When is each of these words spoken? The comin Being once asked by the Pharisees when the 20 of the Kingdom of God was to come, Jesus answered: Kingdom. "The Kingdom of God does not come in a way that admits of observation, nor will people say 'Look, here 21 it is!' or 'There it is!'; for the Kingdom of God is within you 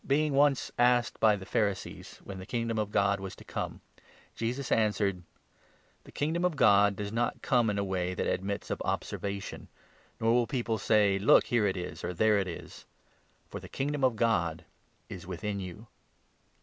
The 0.03 0.07
comin 0.07 0.17
Being 0.23 0.33
once 0.33 0.71
asked 0.79 1.19
by 1.19 1.35
the 1.35 1.45
Pharisees 1.45 2.21
when 2.23 2.39
the 2.39 2.39
20 2.39 2.39
of 2.39 2.39
the 2.39 2.51
Kingdom 2.51 2.79
of 2.79 2.91
God 2.91 3.19
was 3.19 3.35
to 3.35 3.43
come, 3.43 3.81
Jesus 4.33 4.71
answered: 4.71 5.17
Kingdom. 5.17 5.25
"The 6.05 6.11
Kingdom 6.11 6.43
of 6.45 6.55
God 6.55 6.95
does 6.95 7.11
not 7.13 7.43
come 7.43 7.69
in 7.69 7.77
a 7.77 7.83
way 7.83 8.15
that 8.15 8.25
admits 8.25 8.71
of 8.71 8.81
observation, 8.83 9.67
nor 10.19 10.33
will 10.33 10.47
people 10.47 10.79
say 10.79 11.19
'Look, 11.19 11.45
here 11.45 11.65
21 11.65 11.69
it 11.87 11.91
is!' 11.91 12.03
or 12.03 12.15
'There 12.15 12.39
it 12.39 12.47
is!'; 12.47 12.87
for 13.47 13.59
the 13.59 13.69
Kingdom 13.69 14.03
of 14.03 14.15
God 14.15 14.65
is 15.07 15.27
within 15.27 15.59
you 15.59 15.85